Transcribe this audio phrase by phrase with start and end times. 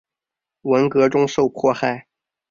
[0.61, 2.07] 文革中受迫害。